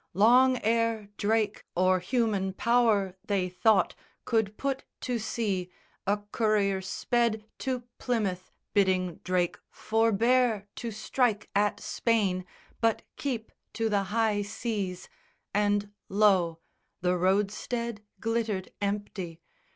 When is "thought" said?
3.49-3.93